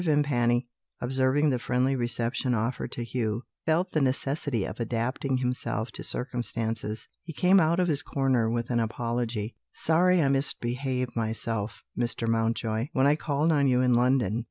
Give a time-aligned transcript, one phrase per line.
[0.03, 0.67] Vimpany,
[0.99, 7.07] observing the friendly reception offered to Hugh, felt the necessity of adapting himself to circumstances.
[7.21, 12.27] He came out of his corner with an apology: "Sorry I misbehaved myself, Mr.
[12.27, 14.39] Mountjoy, when I called on you in London.